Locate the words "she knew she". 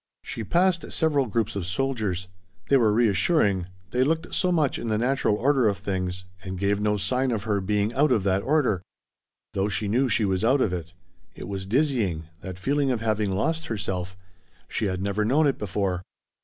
9.69-10.25